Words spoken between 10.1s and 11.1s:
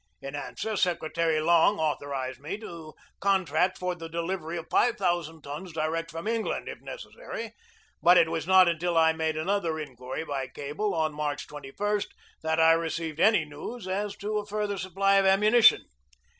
by cable, i88 GEORGE DEWEY